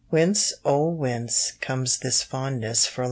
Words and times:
Whence, 0.09 0.51
oh 0.65 0.87
whence, 0.89 1.51
comes 1.61 1.99
this 1.99 2.23
fondness 2.23 2.87
for 2.87 2.99
lawn? 2.99 2.99